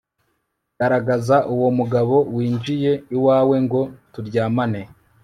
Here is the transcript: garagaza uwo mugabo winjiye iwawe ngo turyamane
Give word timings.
garagaza 0.77 1.37
uwo 1.53 1.69
mugabo 1.77 2.15
winjiye 2.35 2.91
iwawe 3.15 3.55
ngo 3.65 3.81
turyamane 4.13 4.81